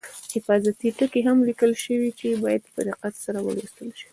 حفاظتي 0.35 0.87
ټکي 0.97 1.21
هم 1.27 1.37
لیکل 1.49 1.71
شوي 1.83 2.09
چې 2.19 2.27
باید 2.43 2.63
په 2.73 2.81
دقت 2.89 3.13
سره 3.23 3.39
ولوستل 3.45 3.89
شي. 3.99 4.07